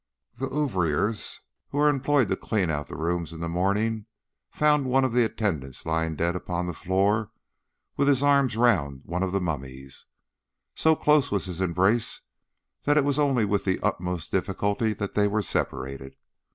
[0.33, 4.07] The ouvriers who are employed to clean out the rooms in the morning
[4.49, 7.29] found one of the attendants lying dead upon the floor
[7.97, 10.07] with his arms round one of the mummies.
[10.73, 12.21] So close was his embrace
[12.85, 16.15] that it was only with the utmost difficulty that they were separated.